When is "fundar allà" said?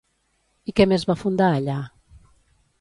1.25-1.79